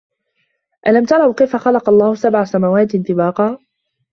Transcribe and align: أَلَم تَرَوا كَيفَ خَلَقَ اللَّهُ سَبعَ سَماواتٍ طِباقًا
أَلَم 0.87 1.05
تَرَوا 1.05 1.33
كَيفَ 1.33 1.55
خَلَقَ 1.55 1.89
اللَّهُ 1.89 2.15
سَبعَ 2.15 2.43
سَماواتٍ 2.43 2.95
طِباقًا 2.95 3.57